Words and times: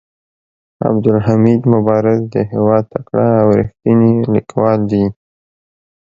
عبدالحمید 0.89 1.61
مبارز 1.73 2.19
د 2.33 2.35
هيواد 2.51 2.83
تکړه 2.93 3.27
او 3.41 3.47
ريښتيني 3.59 4.13
ليکوال 4.35 4.79
دي. 4.91 5.05